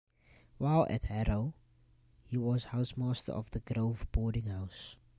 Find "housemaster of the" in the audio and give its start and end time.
2.73-3.59